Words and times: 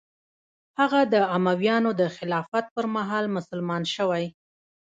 هغه 0.79 0.99
د 1.13 1.15
امویانو 1.35 1.91
د 2.01 2.03
خلافت 2.15 2.65
پر 2.75 2.85
مهال 2.95 3.25
مسلمان 3.37 3.83
شوی. 3.95 4.25